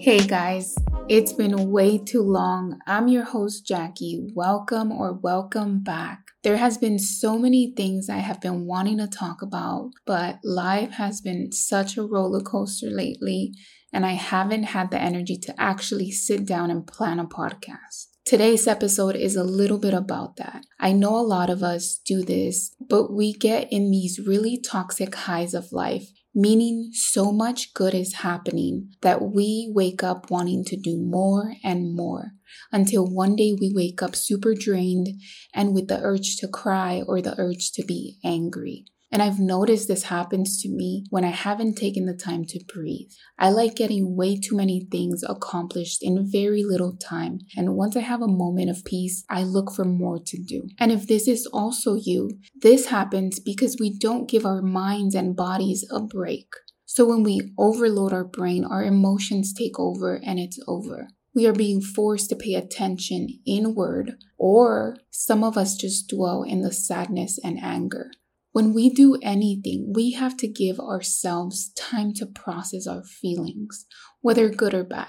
[0.00, 0.74] Hey guys,
[1.06, 2.78] it's been way too long.
[2.86, 4.30] I'm your host, Jackie.
[4.34, 6.28] Welcome or welcome back.
[6.42, 10.92] There has been so many things I have been wanting to talk about, but life
[10.92, 13.52] has been such a roller coaster lately,
[13.92, 18.06] and I haven't had the energy to actually sit down and plan a podcast.
[18.28, 20.66] Today's episode is a little bit about that.
[20.78, 25.14] I know a lot of us do this, but we get in these really toxic
[25.14, 30.76] highs of life meaning so much good is happening that we wake up wanting to
[30.76, 32.32] do more and more
[32.70, 35.08] until one day we wake up super drained
[35.52, 38.84] and with the urge to cry or the urge to be angry.
[39.10, 43.10] And I've noticed this happens to me when I haven't taken the time to breathe.
[43.38, 47.40] I like getting way too many things accomplished in very little time.
[47.56, 50.68] And once I have a moment of peace, I look for more to do.
[50.78, 55.34] And if this is also you, this happens because we don't give our minds and
[55.34, 56.48] bodies a break.
[56.84, 61.52] So when we overload our brain, our emotions take over and it's over we are
[61.52, 67.38] being forced to pay attention inward, or some of us just dwell in the sadness
[67.44, 68.10] and anger.
[68.52, 73.86] When we do anything, we have to give ourselves time to process our feelings,
[74.20, 75.08] whether good or bad.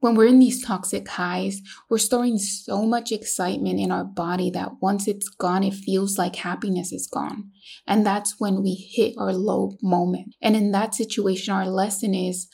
[0.00, 4.72] When we're in these toxic highs, we're storing so much excitement in our body that
[4.80, 7.50] once it's gone, it feels like happiness is gone.
[7.86, 10.34] And that's when we hit our low moment.
[10.40, 12.48] And in that situation, our lesson is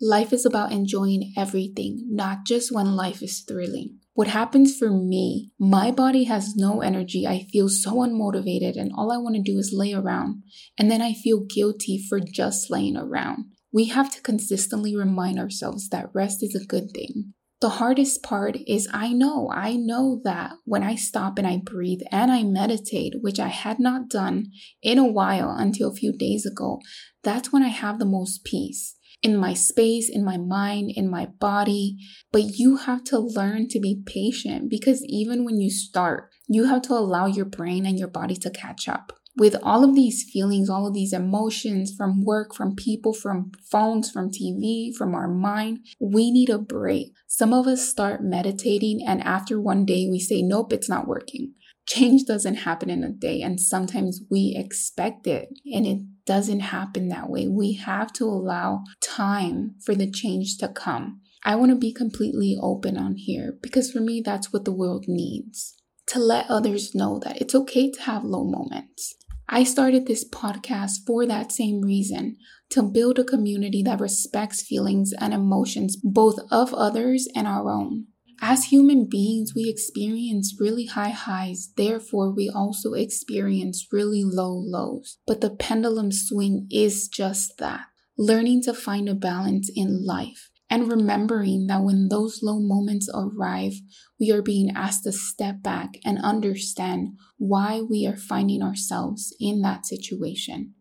[0.00, 4.00] life is about enjoying everything, not just when life is thrilling.
[4.18, 7.24] What happens for me, my body has no energy.
[7.24, 10.42] I feel so unmotivated, and all I want to do is lay around.
[10.76, 13.44] And then I feel guilty for just laying around.
[13.72, 17.34] We have to consistently remind ourselves that rest is a good thing.
[17.60, 22.00] The hardest part is I know, I know that when I stop and I breathe
[22.10, 24.46] and I meditate, which I had not done
[24.82, 26.80] in a while until a few days ago,
[27.22, 31.26] that's when I have the most peace in my space, in my mind, in my
[31.26, 31.96] body.
[32.32, 36.82] But you have to learn to be patient because even when you start, you have
[36.82, 39.12] to allow your brain and your body to catch up.
[39.36, 44.10] With all of these feelings, all of these emotions from work, from people, from phones,
[44.10, 47.12] from TV, from our mind, we need a break.
[47.28, 51.54] Some of us start meditating, and after one day, we say, Nope, it's not working.
[51.88, 57.08] Change doesn't happen in a day, and sometimes we expect it, and it doesn't happen
[57.08, 57.48] that way.
[57.48, 61.22] We have to allow time for the change to come.
[61.44, 65.06] I want to be completely open on here because for me, that's what the world
[65.08, 65.74] needs
[66.08, 69.14] to let others know that it's okay to have low moments.
[69.48, 72.36] I started this podcast for that same reason
[72.70, 78.08] to build a community that respects feelings and emotions, both of others and our own.
[78.40, 85.18] As human beings, we experience really high highs, therefore, we also experience really low lows.
[85.26, 90.90] But the pendulum swing is just that learning to find a balance in life and
[90.90, 93.74] remembering that when those low moments arrive,
[94.20, 99.62] we are being asked to step back and understand why we are finding ourselves in
[99.62, 100.74] that situation.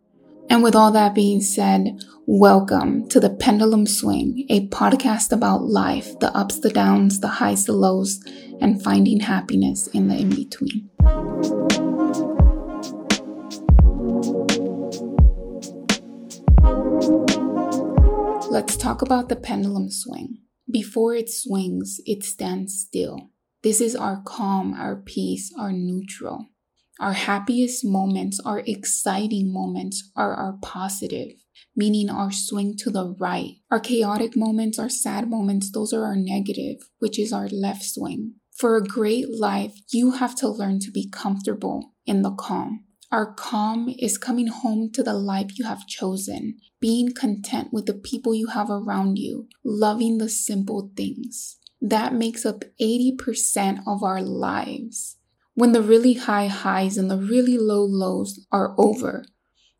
[0.50, 6.18] And with all that being said, welcome to the Pendulum Swing, a podcast about life,
[6.20, 8.24] the ups, the downs, the highs, the lows,
[8.62, 10.90] and finding happiness in the in between.
[18.50, 20.38] Let's talk about the pendulum swing.
[20.72, 23.32] Before it swings, it stands still.
[23.64, 26.48] This is our calm, our peace, our neutral.
[27.00, 31.34] Our happiest moments, our exciting moments are our positive,
[31.76, 33.56] meaning our swing to the right.
[33.70, 38.36] Our chaotic moments, our sad moments, those are our negative, which is our left swing.
[38.58, 42.86] For a great life, you have to learn to be comfortable in the calm.
[43.12, 47.94] Our calm is coming home to the life you have chosen, being content with the
[47.94, 51.58] people you have around you, loving the simple things.
[51.80, 55.17] That makes up 80% of our lives.
[55.58, 59.26] When the really high highs and the really low lows are over,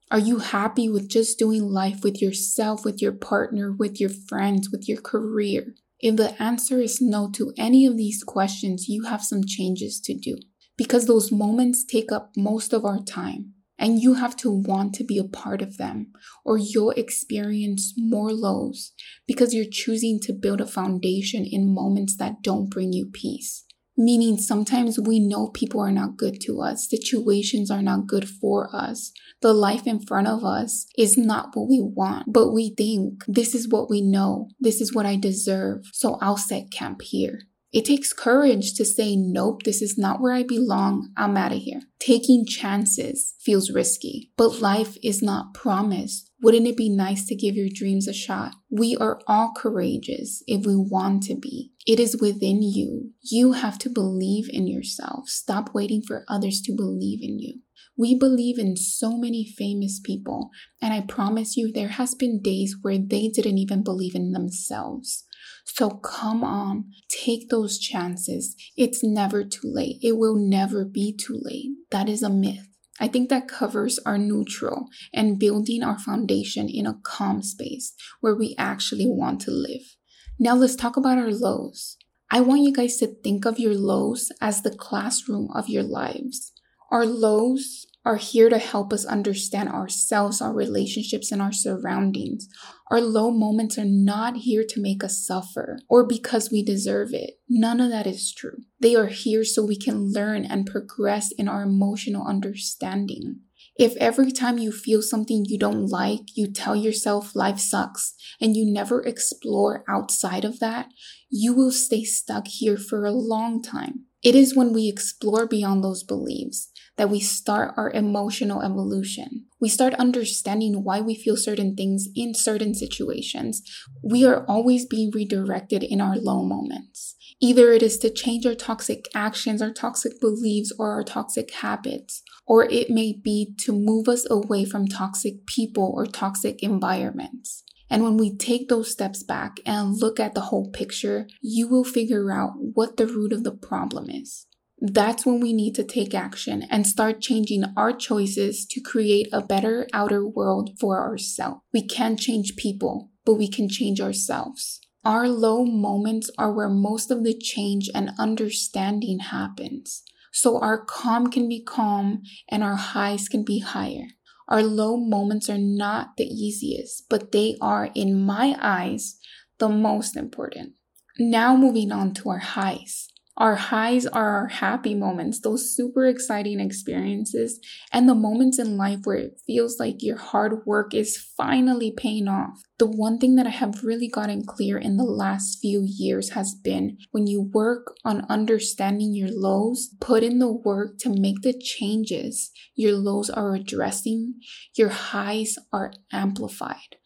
[0.10, 4.72] are you happy with just doing life with yourself, with your partner, with your friends,
[4.72, 5.76] with your career?
[6.00, 10.16] If the answer is no to any of these questions, you have some changes to
[10.16, 10.38] do
[10.80, 15.04] because those moments take up most of our time and you have to want to
[15.04, 16.12] be a part of them
[16.44, 18.94] or you'll experience more lows
[19.28, 23.67] because you're choosing to build a foundation in moments that don't bring you peace.
[23.98, 28.70] Meaning sometimes we know people are not good to us, situations are not good for
[28.74, 29.12] us.
[29.42, 33.56] The life in front of us is not what we want, but we think this
[33.56, 37.42] is what we know, this is what I deserve, so I'll set camp here.
[37.74, 41.12] It takes courage to say, nope, this is not where I belong.
[41.18, 41.82] I'm out of here.
[42.00, 46.32] Taking chances feels risky, but life is not promised.
[46.42, 48.56] Wouldn't it be nice to give your dreams a shot?
[48.70, 51.74] We are all courageous if we want to be.
[51.86, 53.12] It is within you.
[53.22, 55.28] You have to believe in yourself.
[55.28, 57.62] Stop waiting for others to believe in you.
[57.98, 62.76] We believe in so many famous people, and I promise you, there has been days
[62.82, 65.24] where they didn't even believe in themselves.
[65.66, 68.56] So come on, take those chances.
[68.76, 69.98] It's never too late.
[70.02, 71.72] It will never be too late.
[71.92, 72.68] That is a myth.
[73.00, 78.36] I think that covers our neutral and building our foundation in a calm space where
[78.36, 79.96] we actually want to live.
[80.40, 81.98] Now let's talk about our lows.
[82.30, 86.54] I want you guys to think of your lows as the classroom of your lives.
[86.92, 92.48] Our lows are here to help us understand ourselves, our relationships, and our surroundings.
[92.90, 97.32] Our low moments are not here to make us suffer or because we deserve it.
[97.50, 98.60] None of that is true.
[98.80, 103.42] They are here so we can learn and progress in our emotional understanding.
[103.78, 108.56] If every time you feel something you don't like, you tell yourself life sucks and
[108.56, 110.88] you never explore outside of that,
[111.30, 114.06] you will stay stuck here for a long time.
[114.24, 119.46] It is when we explore beyond those beliefs that we start our emotional evolution.
[119.60, 123.62] We start understanding why we feel certain things in certain situations.
[124.04, 127.16] We are always being redirected in our low moments.
[127.40, 132.24] Either it is to change our toxic actions, our toxic beliefs, or our toxic habits,
[132.48, 137.64] or it may be to move us away from toxic people or toxic environments.
[137.90, 141.84] And when we take those steps back and look at the whole picture, you will
[141.84, 144.48] figure out what the root of the problem is.
[144.80, 149.42] That's when we need to take action and start changing our choices to create a
[149.42, 151.62] better outer world for ourselves.
[151.74, 154.80] We can't change people, but we can change ourselves.
[155.04, 160.04] Our low moments are where most of the change and understanding happens.
[160.32, 164.10] So our calm can be calm and our highs can be higher.
[164.48, 169.18] Our low moments are not the easiest, but they are, in my eyes,
[169.58, 170.74] the most important.
[171.18, 173.10] Now, moving on to our highs.
[173.38, 177.60] Our highs are our happy moments, those super exciting experiences,
[177.94, 182.28] and the moments in life where it feels like your hard work is finally paying
[182.28, 182.64] off.
[182.80, 186.56] The one thing that I have really gotten clear in the last few years has
[186.56, 191.54] been when you work on understanding your lows, put in the work to make the
[191.54, 194.36] changes your lows are addressing,
[194.76, 196.98] your highs are amplified.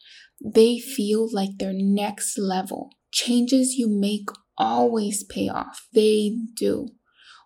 [0.42, 2.90] They feel like they're next level.
[3.12, 5.88] Changes you make always pay off.
[5.92, 6.88] They do.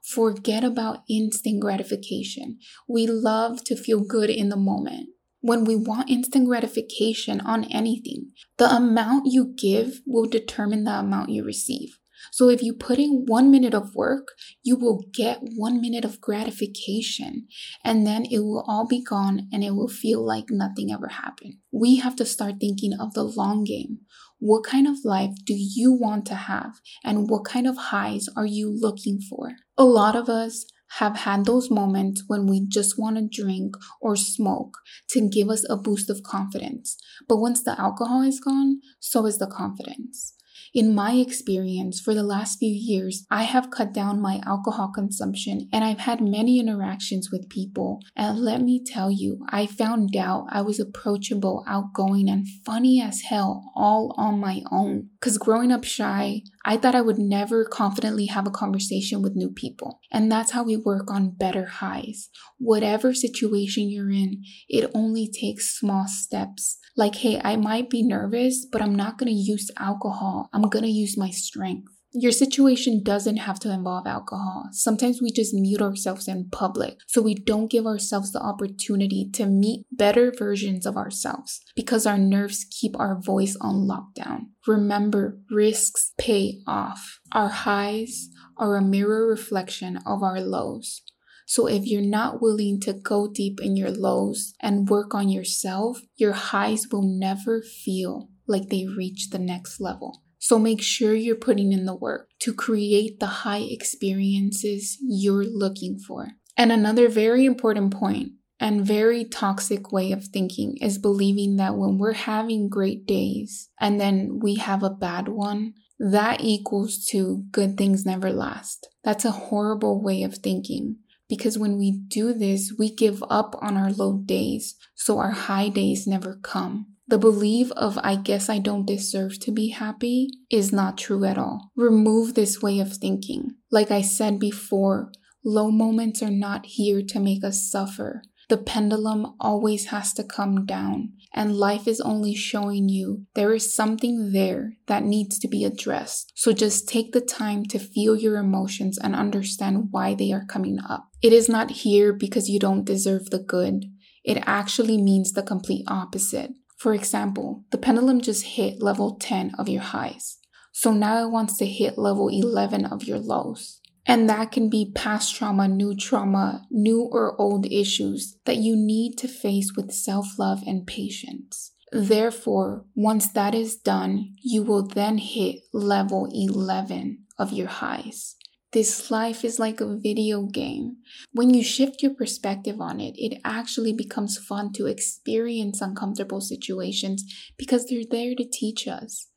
[0.05, 2.59] Forget about instant gratification.
[2.89, 5.09] We love to feel good in the moment.
[5.41, 11.31] When we want instant gratification on anything, the amount you give will determine the amount
[11.31, 11.99] you receive.
[12.33, 14.29] So if you put in one minute of work,
[14.63, 17.47] you will get one minute of gratification
[17.85, 21.55] and then it will all be gone and it will feel like nothing ever happened.
[21.73, 24.01] We have to start thinking of the long game.
[24.39, 26.81] What kind of life do you want to have?
[27.03, 29.53] And what kind of highs are you looking for?
[29.79, 30.67] A lot of us
[30.99, 34.79] have had those moments when we just want to drink or smoke
[35.09, 36.97] to give us a boost of confidence.
[37.29, 40.36] But once the alcohol is gone, so is the confidence.
[40.77, 45.71] In my experience, for the last few years, I have cut down my alcohol consumption
[45.73, 48.03] and I've had many interactions with people.
[48.15, 53.23] And let me tell you, I found out I was approachable, outgoing, and funny as
[53.23, 55.09] hell all on my own.
[55.27, 59.51] Because growing up shy, I thought I would never confidently have a conversation with new
[59.51, 59.99] people.
[60.13, 62.29] And that's how we work on better highs.
[62.59, 66.79] Whatever situation you're in, it only takes small steps.
[66.97, 70.49] Like, hey, I might be nervous, but I'm not to use alcohol.
[70.53, 71.96] I'm to use my strength.
[72.19, 74.71] Your situation doesn't have to involve alcohol.
[74.73, 79.45] Sometimes we just mute ourselves in public so we don't give ourselves the opportunity to
[79.45, 84.47] meet better versions of ourselves because our nerves keep our voice on lockdown.
[84.67, 87.21] Remember, risks pay off.
[87.33, 91.03] Our highs are a mirror reflection of our lows.
[91.45, 96.01] So if you're not willing to go deep in your lows and work on yourself,
[96.17, 100.23] your highs will never feel like they reach the next level.
[100.39, 105.99] So make sure you're putting in the work to create the high experiences you're looking
[105.99, 106.33] for.
[106.57, 111.99] And another very important point and very toxic way of thinking is believing that when
[111.99, 117.77] we're having great days and then we have a bad one, that equals to good
[117.77, 118.89] things never last.
[119.05, 120.97] That's a horrible way of thinking
[121.29, 125.69] because when we do this, we give up on our low days, so our high
[125.69, 126.96] days never come.
[127.09, 131.39] The belief of I guess I don't deserve to be happy is not true at
[131.39, 131.71] all.
[131.77, 133.53] Remove this way of thinking.
[133.71, 135.13] Like I said before,
[135.45, 138.23] low moments are not here to make us suffer.
[138.49, 143.75] The pendulum always has to come down, and life is only showing you there is
[143.75, 146.33] something there that needs to be addressed.
[146.35, 150.79] So just take the time to feel your emotions and understand why they are coming
[150.89, 151.09] up.
[151.23, 153.85] It is not here because you don't deserve the good.
[154.25, 156.51] It actually means the complete opposite.
[156.77, 160.39] For example, the pendulum just hit level 10 of your highs.
[160.73, 163.81] So now it wants to hit level 11 of your lows.
[164.07, 169.17] And that can be past trauma, new trauma, new or old issues that you need
[169.19, 171.73] to face with self love and patience.
[171.93, 178.37] Therefore, once that is done, you will then hit level 11 of your highs.
[178.73, 180.97] This life is like a video game.
[181.33, 187.25] When you shift your perspective on it, it actually becomes fun to experience uncomfortable situations
[187.57, 189.29] because they're there to teach us.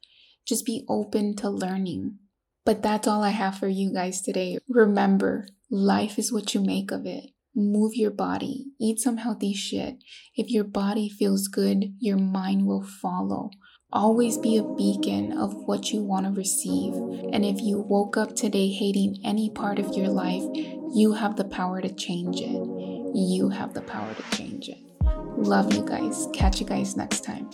[0.46, 2.18] Just be open to learning.
[2.66, 4.58] But that's all I have for you guys today.
[4.68, 7.32] Remember, life is what you make of it.
[7.56, 10.04] Move your body, eat some healthy shit.
[10.36, 13.52] If your body feels good, your mind will follow.
[13.92, 16.94] Always be a beacon of what you want to receive.
[16.94, 20.44] And if you woke up today hating any part of your life,
[20.94, 23.16] you have the power to change it.
[23.16, 24.78] You have the power to change it.
[25.38, 26.28] Love you guys.
[26.34, 27.50] Catch you guys next time.